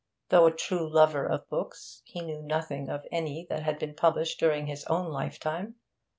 [0.29, 4.39] Though a true lover of books, he knew nothing of any that had been published
[4.39, 5.75] during his own lifetime.